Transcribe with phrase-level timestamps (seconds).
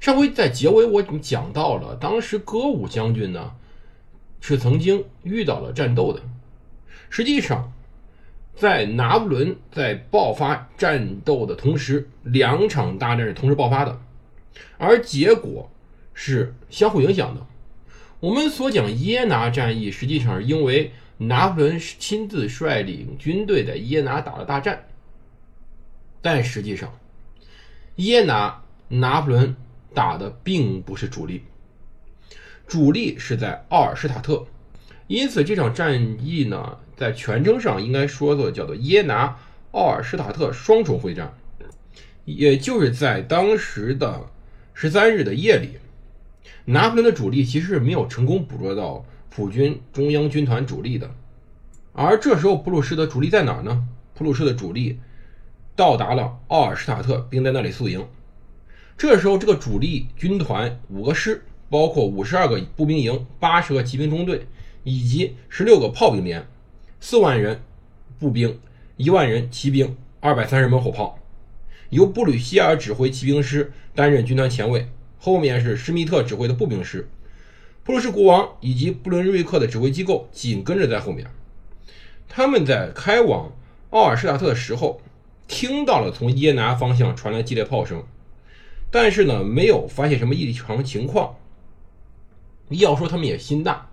[0.00, 3.52] 上回在结尾我已经讲到了，当时歌舞将军呢
[4.40, 4.58] 是。
[4.58, 6.20] 曾经遇到了战斗的。
[7.08, 7.72] 实际上。
[8.56, 13.32] 在拿破仑在爆发战斗的同时，两场大战是。
[13.32, 13.98] 同时爆发的，
[14.76, 15.70] 而结果
[16.12, 16.54] 是。
[16.68, 17.46] 相互影响的。
[18.18, 20.44] 我们所讲耶拿战役，实际上是。
[20.44, 24.84] 因为拿破仑亲自率领军队在耶拿打了大战，
[26.20, 26.92] 但实际上
[27.96, 29.56] 耶拿拿破仑
[29.94, 31.42] 打的并不是主力，
[32.66, 34.46] 主力是在奥尔施塔特，
[35.06, 36.78] 因此这场战役呢。
[37.00, 39.34] 在全称上应该说作叫做耶拿
[39.70, 41.32] 奥尔施塔特双重会战，
[42.26, 44.26] 也就是在当时的
[44.74, 45.78] 十三日的夜里，
[46.66, 51.10] 拿破仑的主力其实是没有成功捕捉到普军中央军团主力的，
[51.94, 53.88] 而这时候普鲁士的主力在哪呢？
[54.12, 55.00] 普鲁士的主力
[55.74, 58.06] 到达了奥尔施塔特，并在那里宿营。
[59.00, 64.46] 这时候，这个主力军团五个师，包括五十二个步兵营、八十个骑兵中队
[64.84, 66.46] 以及十六个炮兵连。
[67.00, 67.62] 四万人
[68.18, 68.60] 步兵，
[68.98, 71.18] 一万人骑兵，二百三十门火炮，
[71.88, 74.86] 由布吕希尔指挥骑兵师担任军团前卫，
[75.18, 77.08] 后面是施密特指挥的步兵师，
[77.82, 81.26] 普鲁士国王以及布伦瑞克的指挥机构紧跟着在后面。
[82.28, 83.50] 他们在开往
[83.88, 85.00] 奥尔施塔特的时候，
[85.48, 88.04] 听到了从耶拿方向传来激烈炮声，
[88.90, 91.36] 但是呢，没有发现什么异常情况。
[92.70, 93.86] 要说他们也心大。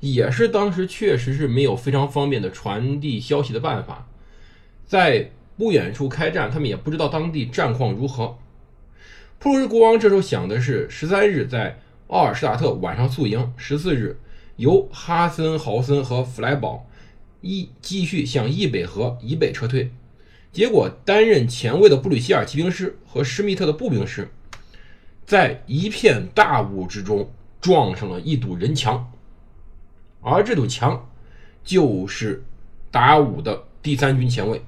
[0.00, 4.06] 也是当时确实是没有非常方便的传递消息的办法，
[4.86, 8.38] 在不远处开战，他们也不知道当地战况如何。
[9.40, 14.20] 普鲁士国王这时候想的是，十三日在奥尔施塔特晚上宿营，十四日
[14.54, 16.88] 由哈森豪森和弗莱堡
[17.40, 19.90] 一继续向易北河以北撤退。
[20.52, 24.28] 结果担任前卫的布吕希尔骑兵师和施密特的步兵师，
[25.28, 27.30] 在一片大雾之中
[27.60, 29.12] 撞上了一堵人墙。
[30.22, 31.06] 而这堵墙
[31.62, 32.42] 就是
[32.90, 34.62] 达武的第三军前卫，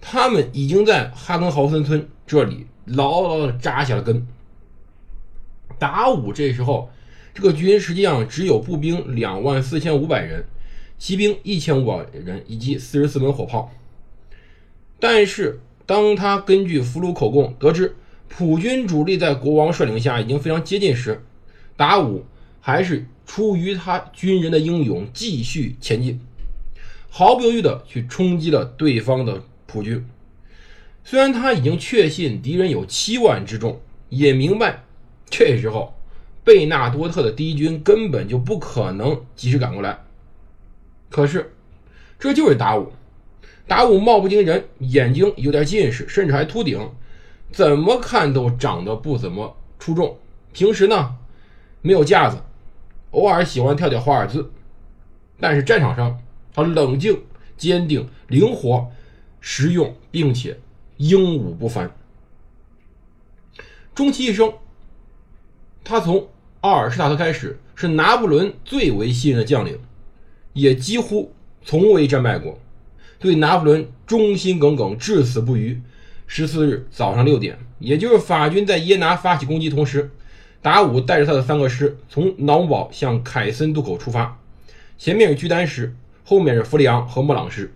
[0.00, 4.26] 他们已经在哈根豪森村这里牢牢的扎下了根。
[5.78, 6.90] 达武这时候
[7.34, 10.42] 这个军实际上只有步兵两万四千五百人，
[10.96, 13.70] 骑兵一千五百人以及四十四门火炮。
[14.98, 17.94] 但是当他根据俘虏口供得知
[18.36, 21.22] 普军主力在国王率领下已经非常接近时，
[21.76, 22.24] 达武
[22.60, 23.06] 还是。
[23.26, 26.20] 出于他军人的英勇，继续前进，
[27.08, 30.06] 毫不犹豫地去冲击了对方的普军。
[31.02, 33.80] 虽然他已经确信敌人有七万之众，
[34.10, 34.84] 也明白
[35.30, 35.94] 这时候
[36.44, 40.04] 贝纳多特的第一军根本就不可能及时赶过来。
[41.08, 41.54] 可是，
[42.18, 42.92] 这就是达武。
[43.66, 46.90] 达武貌不惊人，眼睛有点近视，甚至还秃顶，
[47.52, 50.18] 怎么看都长得不怎么出众。
[50.52, 51.16] 平时呢，
[51.82, 52.38] 没有架子。
[53.10, 54.50] 偶尔喜欢跳跳华尔兹，
[55.38, 56.20] 但是战场上
[56.52, 57.22] 他冷静、
[57.56, 58.90] 坚定、灵活、
[59.40, 60.58] 实用，并且
[60.96, 61.94] 英武不凡。
[63.94, 64.52] 终其一生，
[65.84, 66.28] 他从
[66.62, 69.78] 奥尔施塔特开始是拿破仑最为信任的将领，
[70.52, 71.32] 也几乎
[71.64, 72.58] 从未战败过，
[73.20, 75.80] 对拿破仑忠心耿耿，至死不渝。
[76.26, 80.10] 十四日早上六点，也就是法军在耶拿发起攻击同时。
[80.62, 84.40] 达武带着他的三个师从瑙堡向凯森渡口出发，
[84.96, 87.70] 前面是居丹师，后面是弗里昂和莫朗师。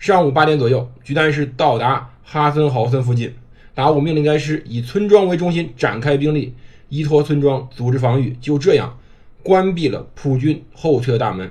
[0.00, 3.32] 上午八点左右，居丹师到达哈森豪森附近，
[3.74, 6.52] 达武命令该师以村庄为中心展开兵力，
[6.88, 8.36] 依托村庄组织防御。
[8.40, 8.98] 就这样，
[9.44, 11.48] 关闭了普军后撤大门。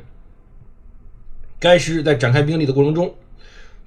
[1.57, 3.15] 该师在展开兵力的过程中，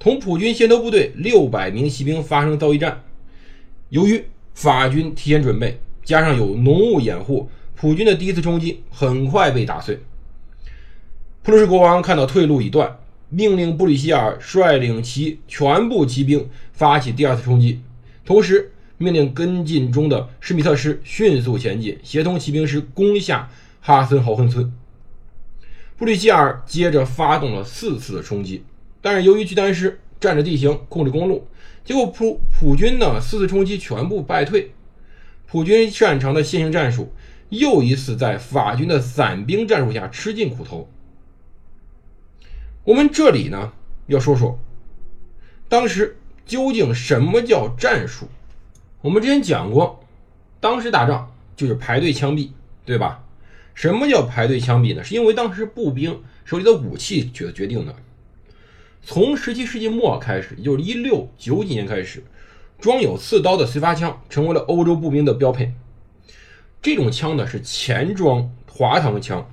[0.00, 3.04] 同普军先头部队六百名骑兵发生遭遇战。
[3.90, 4.24] 由于
[4.54, 5.78] 法军提前准备。
[6.02, 10.00] 加上有浓雾掩护，普军的第一次冲击很快被打碎。
[11.42, 12.98] 普鲁士国王看到退路已断，
[13.28, 17.80] 命令布里希尔率领其全部骑兵发起第二次冲击，
[18.24, 23.48] 同时命令跟进中的施密特师迅速前进，协同骑兵师攻下
[23.80, 24.72] 哈森豪亨村。
[25.96, 28.64] 布里希尔接着发动了四次的冲击，
[29.02, 31.46] 但是由于巨丹师占着地形控制公路，
[31.84, 34.72] 结果普普军呢四次冲击全部败退。
[35.46, 37.12] 普军擅长的线性战术
[37.48, 40.88] 又一次在法军的散兵战术下吃尽苦头。
[42.84, 43.72] 我们这里呢
[44.06, 44.58] 要说说，
[45.68, 46.16] 当时
[46.46, 48.28] 究竟什么叫战术？
[49.00, 50.04] 我们之前讲过，
[50.60, 52.50] 当时打仗就是排队枪毙，
[52.84, 53.24] 对吧？
[53.74, 55.02] 什么叫排队枪毙呢？
[55.02, 57.96] 是因为当时步兵手里的武器决决定的。
[59.02, 62.22] 从十七世纪末开始，也就是一六九几年开始。
[62.78, 65.72] 装有刺刀的随发枪成为了欧洲步兵的标配。
[66.80, 69.46] 这种枪呢是前装滑膛枪，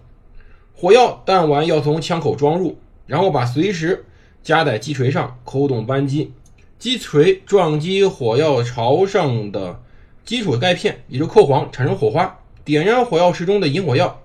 [0.73, 4.05] 火药弹丸要从枪口装入，然后把随时
[4.41, 6.31] 夹在击锤上，扣动扳机，
[6.79, 9.81] 击锤撞击火药朝上的
[10.23, 14.21] 基础盖片，也就扣簧，产生火花，点燃火药室中的引火药，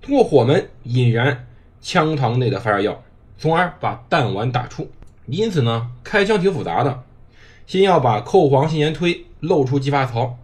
[0.00, 1.46] 通过火门引燃
[1.82, 3.02] 枪膛内的发射药，
[3.38, 4.90] 从而把弹丸打出。
[5.26, 7.04] 因此呢，开枪挺复杂的。
[7.66, 10.38] 先要把扣簧向前推，露出击发槽，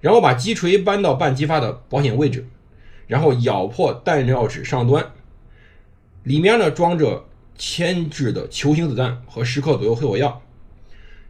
[0.00, 2.48] 然后把击锤搬到半击发的保险位置，
[3.06, 5.12] 然后咬破弹药纸上端，
[6.24, 7.26] 里面呢装着
[7.56, 10.42] 铅制的球形子弹和十克左右黑火药，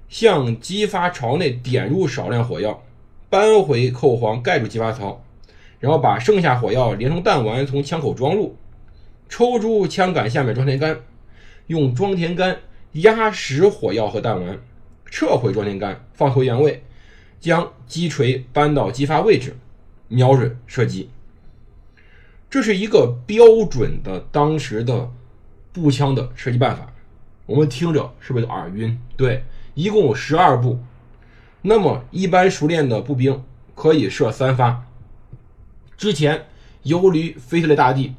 [0.09, 2.83] 向击发槽内点入少量火药，
[3.29, 5.23] 扳回扣簧盖住击发槽，
[5.79, 8.57] 然后把剩下火药连同弹丸从枪口装入，
[9.29, 11.01] 抽出枪杆下面装填杆，
[11.67, 12.59] 用装填杆
[12.93, 14.59] 压实火药和弹丸。
[15.11, 16.83] 撤回装填杆，放回原位，
[17.39, 19.57] 将击锤搬到击发位置，
[20.09, 21.09] 瞄准射击。
[22.51, 25.11] 这是一个标准的当时的
[25.73, 26.93] 步枪的射击办法。
[27.47, 28.99] 我们听着是不是耳晕？
[29.17, 29.45] 对，
[29.75, 30.79] 一共有十二步。
[31.63, 33.43] 那么一般熟练的步兵
[33.75, 34.87] 可以射三发。
[35.97, 36.47] 之前
[36.83, 38.15] 游离腓特烈大帝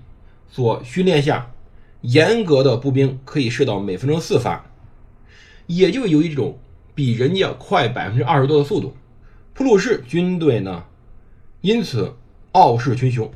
[0.56, 1.52] 所训练下，
[2.00, 4.72] 严格的步兵可以射到每分钟四发，
[5.68, 6.58] 也就由于这种。
[6.94, 8.96] 比人家快百分之二十多的速度，
[9.54, 10.86] 普鲁士军队呢，
[11.60, 12.16] 因此
[12.54, 13.30] 傲视群雄。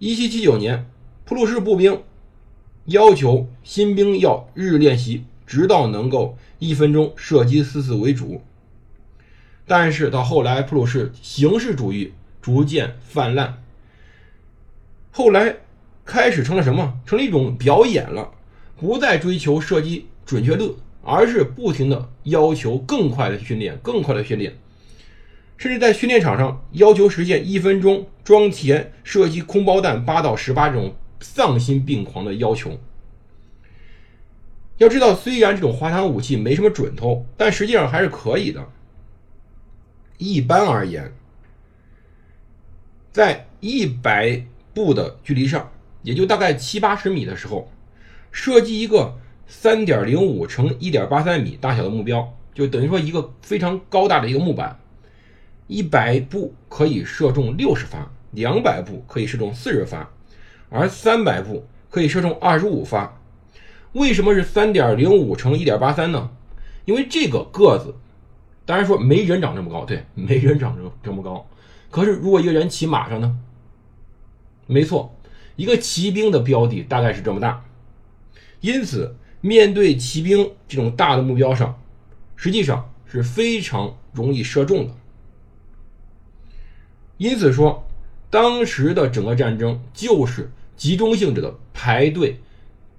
[0.00, 0.90] 一七七九年，
[1.24, 2.02] 普鲁士步兵
[2.86, 8.42] 要求新兵要日练习，直到能够一分钟射击四次为主。
[9.68, 12.12] 但是到后来，普鲁士形式主义
[12.42, 13.62] 逐渐泛滥，
[15.12, 15.54] 后来
[16.10, 17.00] 开始成了什么？
[17.06, 18.32] 成了一种表演了，
[18.76, 20.74] 不再追求射击准确率。
[21.02, 24.54] 而是不停的要求更快的训练，更快的训练，
[25.56, 32.78] 甚至在训练场上要求实现一分钟装填射击空包弹八到十八这种丧心病狂的要求。
[34.76, 38.62] 要知道，虽然这种滑膛武器没什么准头，但实际上还是可以的。
[40.18, 41.10] 一般而言，
[43.10, 47.70] 在一百步的距离上，也就大概七八十米的时候，
[48.30, 49.14] 射击一个。
[49.52, 54.78] 三点零五乘一点八三米大小的目标，就等于说一个非常高大的一个木板，
[55.66, 60.08] 一百步可以射中六十发，两百步可以射中四十发，
[60.68, 63.20] 而三百步可以射中二十五发。
[63.90, 66.30] 为什么是三点零五乘一点八三呢？
[66.84, 67.96] 因为这个个子，
[68.64, 71.44] 当然说没人长这么高，对，没人长这这么高。
[71.90, 73.36] 可是如果一个人骑马上呢？
[74.68, 75.12] 没错，
[75.56, 77.64] 一个骑兵的标的大概是这么大，
[78.60, 79.16] 因此。
[79.42, 81.80] 面对骑兵这种大的目标上，
[82.36, 84.94] 实际上是非常容易射中的。
[87.16, 87.88] 因此说，
[88.28, 92.38] 当时的整个战争就是集中性质的排队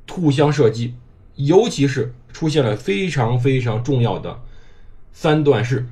[0.10, 0.96] 互相射击，
[1.36, 4.42] 尤其是出现了非常非常重要的
[5.12, 5.86] 三段式，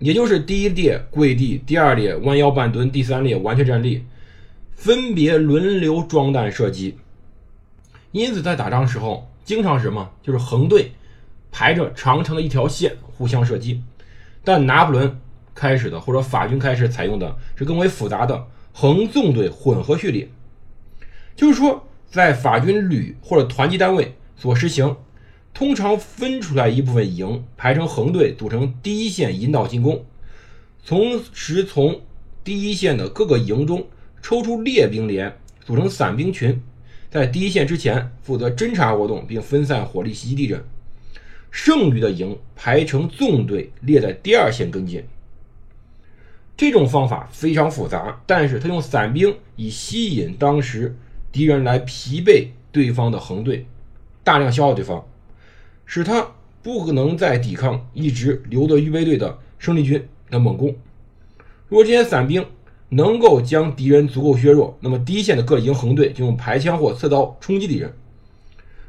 [0.00, 4.04] 也就是第一列跪地，第二列弯腰半蹲，第三列完全站立，
[4.76, 6.96] 分别轮流装弹射击。
[8.12, 9.28] 因此，在打仗时候。
[9.46, 10.10] 经常什么？
[10.24, 10.90] 就是横队
[11.52, 13.80] 排着长长的一条线互相射击。
[14.42, 15.20] 但拿破仑
[15.54, 20.28] 开始的，或者法军开始采用的是更为复杂的横纵队混合序列。
[21.36, 24.96] 就是说，在法军旅或者团级单位所实行，
[25.54, 30.04] 通常分出来一部分营排成横队，组成第一线引导进攻，
[30.84, 32.00] 同时从
[32.42, 33.86] 第一线的各个营中
[34.28, 35.32] 抽出列兵连，
[35.64, 36.60] 组成散兵群。
[37.08, 40.64] 在第一线之前负责侦察活动，并分散火力袭击敌人。
[41.52, 45.04] 剩余的营排成纵队列在第二线跟进。
[46.56, 50.96] 这种方法非常复杂，但是他用散兵以吸引当时
[51.30, 53.64] 敌人来疲惫对方的横队，
[54.24, 55.06] 大量消耗对方，
[55.84, 56.32] 使他
[56.64, 60.74] 不可能再抵抗一直留在预备队的生力军的猛攻。
[61.68, 62.44] 如果这些散兵，
[62.88, 67.92] 能够将敌人足够削弱，那么第一线的各营横队就用排枪或刺刀冲击敌人。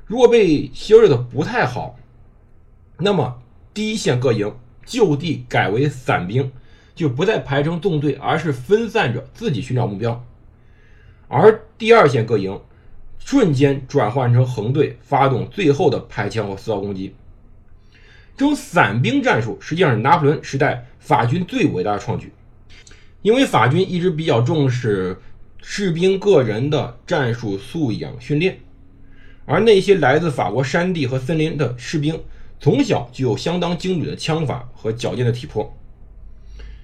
[0.06, 1.98] 如果被削弱的不太好，
[3.00, 3.42] 那么
[3.74, 6.52] 第一线各营就地改为散兵，
[6.96, 10.24] 就不再排成纵队，而是分散着自己寻找目标。
[11.28, 12.62] 而第二线各营
[13.20, 17.14] 瞬间转换成横队，发动最后的排枪或刺刀攻击。
[18.38, 22.32] 这种散兵战术实际上是拿破仑时代法军最伟大的创举，
[23.28, 25.20] 因为法军一直比较重视
[25.62, 28.58] 士兵个人的战术素养训练，
[29.46, 32.18] 而那些来自法国山地和森林的士兵，
[32.58, 35.76] 从小就有相当精准的枪法和矫健的体魄，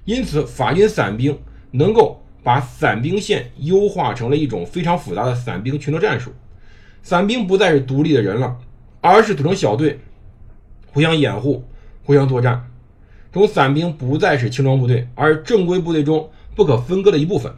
[0.04, 1.40] 因此法军散兵
[1.72, 2.20] 能够。
[2.44, 6.30] 把散兵线优化成了一种非常复杂的散兵群斗战术，
[7.02, 8.58] 散兵不再是独立的人了，
[9.00, 9.98] 而是组成小队，
[10.88, 11.64] 互相掩护、
[12.04, 12.70] 互相作战。
[13.34, 17.52] 这种散兵不再是轻装部队，而正规部队中不可分割的一部分。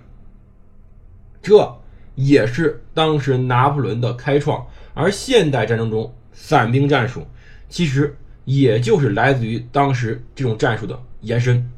[1.42, 1.78] 这
[2.16, 4.66] 也是当时拿破仑的开创。
[4.94, 7.28] 而现代战争中，散兵战术
[7.68, 8.16] 其实
[8.46, 11.70] 也就是来自于当时这种战术的延伸。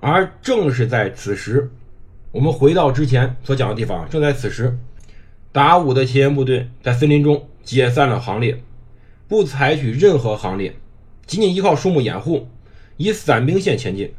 [0.00, 1.70] 而正是在此时。
[2.30, 4.78] 我们回到之前所讲的地方，正在此时，
[5.52, 8.62] 达武的前沿部队在森林中解散了行列，
[9.28, 10.74] 不采取任何行列，
[11.26, 12.48] 仅仅依靠树木掩护，
[12.96, 14.12] 以散兵线前进。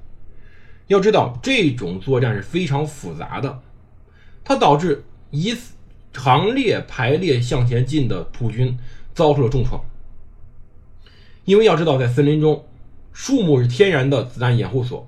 [0.87, 3.61] 要知道，这种作战是非常复杂的，
[4.43, 5.55] 它导致以
[6.13, 8.77] 行列排列向前进的普军
[9.13, 9.83] 遭受了重创。
[11.45, 12.65] 因为要知道，在森林中，
[13.11, 15.07] 树木是天然的子弹掩护所。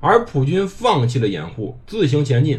[0.00, 2.58] 而普军放弃了掩护，自行前进；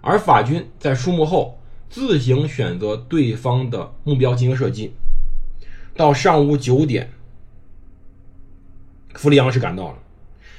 [0.00, 1.60] 而法军在树木后
[1.90, 4.92] 自行选择对方的目标进行射击。
[5.96, 7.10] 到上午九点，
[9.16, 9.98] 弗里昂是赶到了，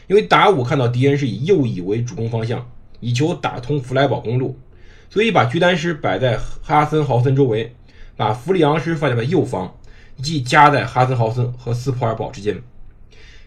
[0.08, 4.58] 因为达武看到敌人是以右翼为主攻方向，以求打通弗莱堡公路，
[5.10, 7.76] 所以把居丹师摆在哈森豪森周围，
[8.16, 9.76] 把弗里昂师放在了右方，
[10.22, 12.62] 即夹在哈森豪森和斯普尔堡之间。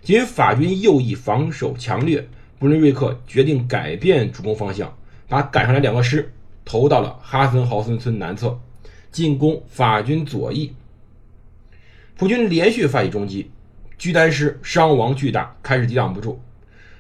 [0.02, 2.29] 仅法军右翼防守强烈。
[2.59, 4.95] 布伦瑞克决定改变主攻方向，
[5.29, 6.31] 把赶上来两个师
[6.62, 8.61] 投到了哈森豪森村南侧，
[9.11, 10.75] 进攻法军左翼。
[12.19, 13.50] 普军连续发起攻击，
[14.00, 16.40] 居丹师伤亡巨大，开始抵挡不住。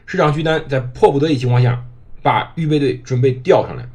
[0.04, 1.82] 师长居丹在迫不得已情况下，
[2.20, 3.88] 把预备队准备调上来。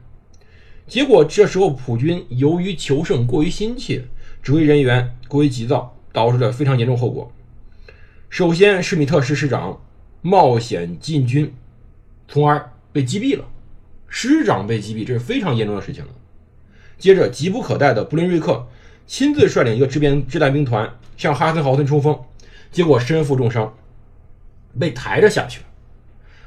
[0.88, 4.06] 结果这时候普军由于求胜过于心切，
[4.42, 7.32] 指挥人员过于急躁，导致了非常严重后果。
[8.28, 9.80] 首先，施米特师师长。
[10.28, 11.54] 冒险进军，
[12.28, 13.46] 从而被击毙了。
[14.08, 16.10] 师长被击毙，这是非常严重的事情了。
[16.98, 18.68] 接着，急不可待的布林瑞克
[19.06, 22.20] 亲自率领一个支边支弹兵团向哈森豪森冲锋，
[22.76, 23.74] 结果身负重伤，
[24.78, 25.66] 被抬着下去了。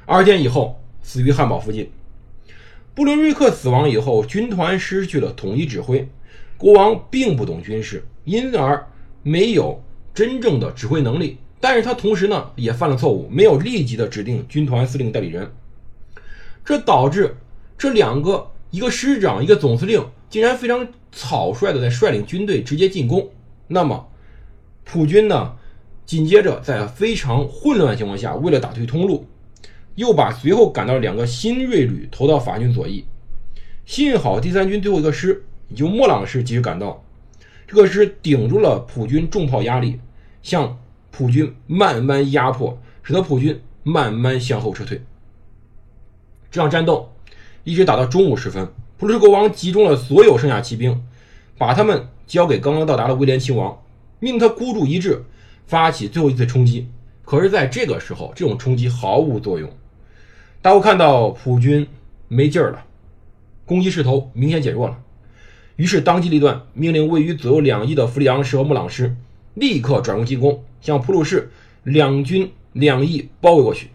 [0.04, 1.90] 二天以后，死于汉堡附近。
[2.94, 6.06] 布伦瑞克死亡以后，军团失去了统一指挥，
[6.58, 8.86] 国王并不懂军事，因而
[9.22, 9.82] 没有
[10.12, 11.38] 真正的指挥能力。
[11.60, 15.50] 但是他同时呢也犯了错误，没有立即的指定军团司令代理人，
[16.62, 17.38] 这导致
[17.78, 23.30] 这两个一个师长一个总司令竟然非常草率的在率领军队直接进攻。
[23.66, 24.10] 那么
[24.84, 25.56] 普军呢
[26.08, 29.26] 紧接着在非常混乱的情况下，为了打退通路，
[29.94, 33.04] 又把随后赶到两个新锐旅投到法军左翼。
[33.84, 37.04] 幸好第三军最后一个师由莫朗师及时赶到，
[37.66, 40.00] 这个师顶住了普军重炮压力，
[40.42, 40.78] 向。
[41.10, 45.02] 普军慢慢压迫，使得普军慢慢向后撤退。
[46.48, 47.12] 这场战斗
[47.64, 51.02] 一直打到中午时分，普鲁士国王集中了所有剩下骑兵，
[51.56, 53.82] 把他们交给刚刚到达的威廉亲王，
[54.20, 55.24] 命他孤注一掷，
[55.68, 56.88] 发起最后一次冲击。
[57.24, 59.70] 可是，在这个时候，这种冲击毫无作用。
[60.60, 61.86] 大伙看到普军
[62.26, 62.84] 没劲儿了，
[63.66, 64.98] 攻击势头明显减弱了，
[65.76, 69.14] 于是当机立断，命令位于左右两翼的弗里昂师和穆朗师
[69.54, 70.64] 立刻转入进攻。
[70.80, 71.50] 向普鲁士
[71.82, 73.88] 两军两翼包围过去，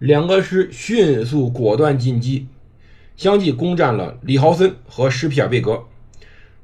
[0.00, 2.48] 两个师迅速果断进击，
[3.16, 5.84] 相继攻占了里豪森和施皮尔贝格。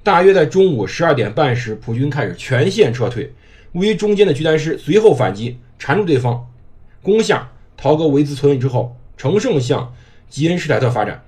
[0.03, 3.33] 大约在中午十二点半时，普军开始全线撤退。
[3.73, 6.49] 位于中间的居丹师随后反击，缠住对方，
[7.03, 9.95] 攻下陶格维兹村之后，乘胜向
[10.29, 11.23] 吉恩施泰特发展。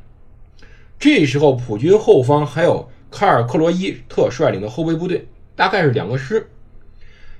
[0.98, 6.50] 这时候，普军后方还有卡尔克罗伊特率领的后备部队，大概是两个师。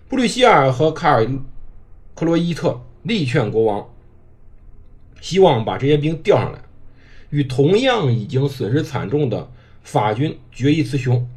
[0.09, 1.26] 布吕希尔和卡尔
[2.14, 3.88] 克罗伊特力劝国王，
[5.21, 6.59] 希望把这些兵调上来，
[7.30, 9.50] 与同样已经损失惨重的
[9.83, 11.28] 法军决一雌雄。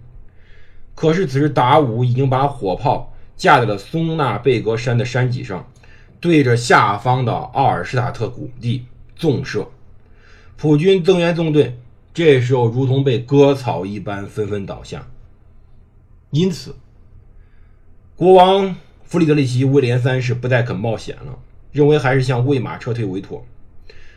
[0.96, 5.68] 可是此时达武已经把火炮架在了松纳贝格山的山脊上，
[6.20, 8.86] 对着下方的奥尔施塔特谷地
[9.16, 9.68] 纵射。
[10.56, 11.78] 普军增援纵队
[12.13, 15.08] 这时候如同被割草一般纷纷倒下。
[16.32, 16.75] 因此。
[18.16, 21.40] 国王弗里德里希威廉三世不再肯冒险了，
[21.72, 23.44] 认为还是向魏玛撤退为妥。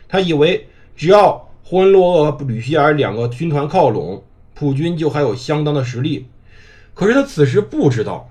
[0.07, 6.27] 他以为只要霍恩洛厄和吕皮尔两个军团靠拢，普军就还有相当的实力。
[6.93, 8.29] 可是他此时不知道，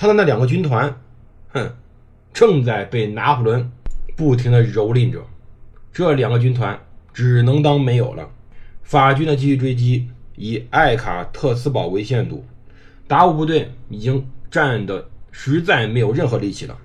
[0.00, 0.96] 他的那两个军团，
[1.48, 1.72] 哼，
[2.32, 3.68] 正在被拿破仑
[4.14, 5.26] 不停的蹂躏着。
[5.92, 6.78] 这两个军团
[7.12, 8.30] 只能当没有了。
[8.84, 12.46] 法军的继续追击以艾卡特斯堡为限度，
[13.08, 16.78] 达乌部队已经战得实在没有任何力气了。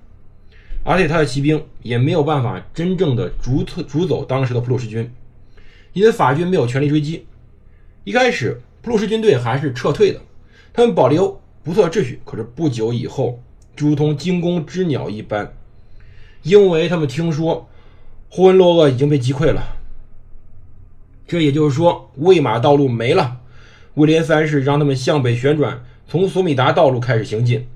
[0.84, 5.14] 而且他的骑兵也没有办法真正的逐退逐走当时的普鲁士军，
[5.94, 7.28] 因为法军没有全力追击。
[8.06, 10.20] 一开始普鲁士军队还是撤退的，
[10.74, 12.22] 他们保留不错秩序。
[12.26, 13.40] 可是不久以后，
[13.76, 15.54] 就如同惊弓之鸟一般，
[16.44, 17.68] 因为他们听说
[18.30, 19.78] 霍恩洛厄已经被击溃了。
[21.26, 23.40] 这也就是说，魏玛道路没了。
[23.96, 27.68] 威廉三世让他们向北旋转，从索米达道路开始行进，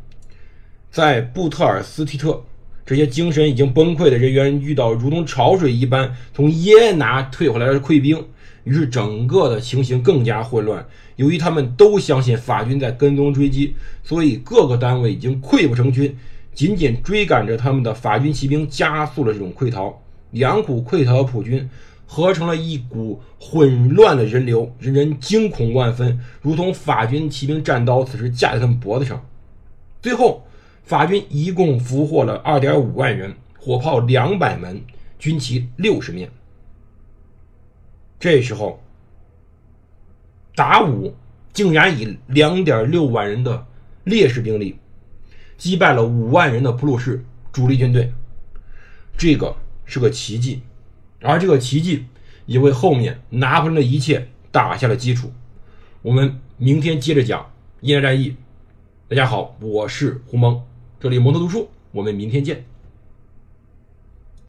[0.91, 2.43] 在布特尔斯提特。
[2.87, 8.25] 这些精神已经崩溃的人员遇到如同潮水一般从耶拿退回来的溃兵，
[8.63, 10.87] 于是整个的情形更加混乱。
[11.17, 13.75] 由于他们都相信法军在跟踪追击，
[14.05, 16.15] 所以各个单位已经溃不成军，
[16.53, 20.01] 紧紧追赶着他们的法军骑兵加速了这种溃逃。
[20.31, 21.69] 两股溃逃的普军
[22.05, 29.21] 合成了一股混乱的人流，人人惊恐万分，如同法军骑兵战刀此时架在他们脖子上。
[30.01, 30.46] 最后。
[30.87, 34.81] 法军一共俘获了二点五万人，火炮两百门，
[35.19, 36.31] 军旗六十面。
[38.17, 38.81] 这时候，
[40.55, 41.13] 达武
[41.51, 43.67] 竟然以两点六万人的
[44.05, 44.77] 劣势兵力
[45.57, 48.13] 击败了五万人的普鲁士主力军队，
[49.17, 50.61] 这个是个奇迹，
[51.19, 52.05] 而这个奇迹
[52.45, 55.33] 也为后面拿破仑的一切打下了基础。
[56.01, 57.51] 我们明天接着讲
[57.81, 58.37] 耶拿战役。
[59.09, 60.63] 大家好，我是胡蒙。
[60.99, 62.65] 这里蒙特读书，我们明天见。